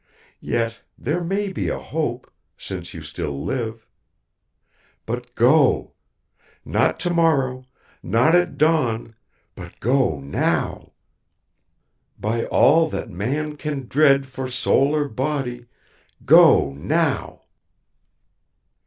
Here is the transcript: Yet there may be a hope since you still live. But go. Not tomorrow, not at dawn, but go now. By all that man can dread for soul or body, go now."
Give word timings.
Yet 0.39 0.79
there 0.97 1.23
may 1.23 1.51
be 1.51 1.67
a 1.69 1.77
hope 1.77 2.33
since 2.57 2.91
you 2.95 3.03
still 3.03 3.39
live. 3.39 3.85
But 5.05 5.35
go. 5.35 5.93
Not 6.65 6.99
tomorrow, 6.99 7.67
not 8.01 8.33
at 8.33 8.57
dawn, 8.57 9.13
but 9.53 9.79
go 9.79 10.19
now. 10.19 10.93
By 12.19 12.45
all 12.45 12.89
that 12.89 13.11
man 13.11 13.57
can 13.57 13.87
dread 13.87 14.25
for 14.25 14.47
soul 14.49 14.95
or 14.95 15.07
body, 15.07 15.67
go 16.25 16.73
now." 16.73 17.43